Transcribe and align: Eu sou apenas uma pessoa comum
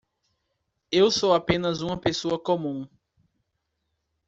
Eu 0.91 1.11
sou 1.11 1.31
apenas 1.31 1.81
uma 1.81 1.95
pessoa 1.95 2.39
comum 2.39 2.89